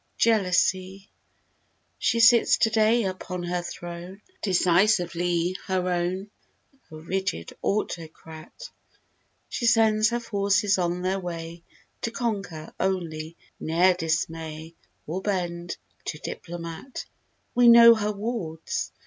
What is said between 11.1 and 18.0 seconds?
way To conquer, only—ne'er dismay Or bend, to diplomat. We know